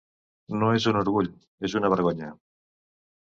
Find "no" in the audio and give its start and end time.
0.61-0.69